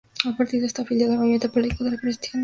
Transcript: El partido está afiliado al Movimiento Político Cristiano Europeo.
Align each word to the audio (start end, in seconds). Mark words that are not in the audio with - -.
El 0.25 0.35
partido 0.35 0.65
está 0.65 0.81
afiliado 0.81 1.13
al 1.13 1.19
Movimiento 1.19 1.51
Político 1.51 1.85
Cristiano 1.85 1.99
Europeo. 1.99 2.39